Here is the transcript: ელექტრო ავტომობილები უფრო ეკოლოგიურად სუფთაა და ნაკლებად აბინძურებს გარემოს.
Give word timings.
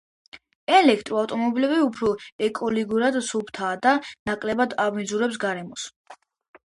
ელექტრო 0.75 1.19
ავტომობილები 1.23 1.77
უფრო 1.87 2.09
ეკოლოგიურად 2.47 3.19
სუფთაა 3.29 3.77
და 3.87 3.93
ნაკლებად 4.31 4.75
აბინძურებს 4.87 5.39
გარემოს. 5.45 5.87